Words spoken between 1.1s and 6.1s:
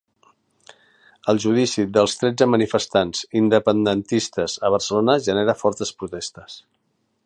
El judici dels tretze manifestants independentistes a Barcelona genera fortes